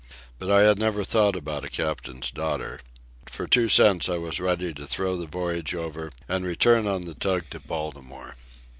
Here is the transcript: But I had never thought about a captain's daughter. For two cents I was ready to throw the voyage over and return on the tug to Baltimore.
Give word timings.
But 0.39 0.49
I 0.49 0.63
had 0.63 0.79
never 0.79 1.03
thought 1.03 1.35
about 1.35 1.63
a 1.63 1.69
captain's 1.69 2.31
daughter. 2.31 2.79
For 3.27 3.45
two 3.47 3.69
cents 3.69 4.09
I 4.09 4.17
was 4.17 4.39
ready 4.39 4.73
to 4.73 4.87
throw 4.87 5.15
the 5.15 5.27
voyage 5.27 5.75
over 5.75 6.09
and 6.27 6.43
return 6.43 6.87
on 6.87 7.05
the 7.05 7.13
tug 7.13 7.51
to 7.51 7.59
Baltimore. 7.59 8.33